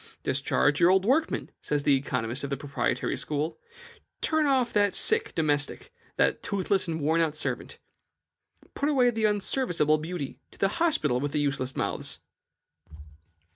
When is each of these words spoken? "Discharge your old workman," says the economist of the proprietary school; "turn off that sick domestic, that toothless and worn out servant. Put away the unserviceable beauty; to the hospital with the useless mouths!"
"Discharge 0.23 0.79
your 0.79 0.89
old 0.89 1.05
workman," 1.05 1.51
says 1.61 1.83
the 1.83 1.95
economist 1.95 2.43
of 2.43 2.49
the 2.49 2.57
proprietary 2.57 3.15
school; 3.15 3.59
"turn 4.19 4.47
off 4.47 4.73
that 4.73 4.95
sick 4.95 5.31
domestic, 5.35 5.93
that 6.15 6.41
toothless 6.41 6.87
and 6.87 6.99
worn 6.99 7.21
out 7.21 7.35
servant. 7.35 7.77
Put 8.73 8.89
away 8.89 9.11
the 9.11 9.25
unserviceable 9.27 9.99
beauty; 9.99 10.39
to 10.49 10.57
the 10.57 10.69
hospital 10.81 11.19
with 11.19 11.33
the 11.33 11.39
useless 11.39 11.75
mouths!" 11.75 12.19